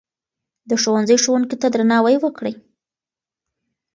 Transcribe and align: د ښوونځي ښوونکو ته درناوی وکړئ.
د 0.69 0.71
ښوونځي 0.81 1.17
ښوونکو 1.23 1.55
ته 1.61 1.67
درناوی 1.73 2.15
وکړئ. 2.19 2.53